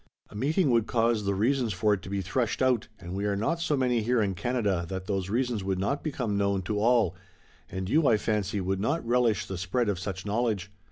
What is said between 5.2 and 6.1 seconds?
reasons would not